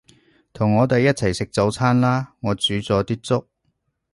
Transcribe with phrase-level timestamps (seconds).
[0.51, 3.47] 同我哋一齊食早餐啦，我煮咗啲粥